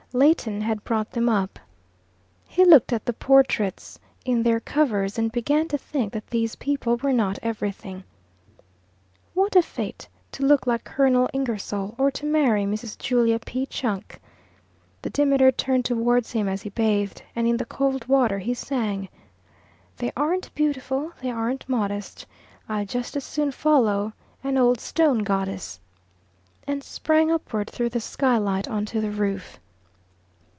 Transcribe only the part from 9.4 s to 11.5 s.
a fate, to look like Colonel